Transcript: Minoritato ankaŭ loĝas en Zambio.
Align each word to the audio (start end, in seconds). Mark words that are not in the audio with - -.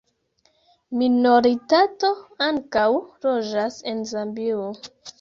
Minoritato 1.01 2.11
ankaŭ 2.49 2.89
loĝas 3.29 3.81
en 3.95 4.07
Zambio. 4.17 4.69